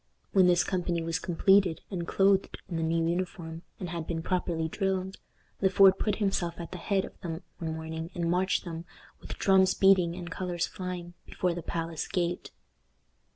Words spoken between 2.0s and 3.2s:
clothed in the new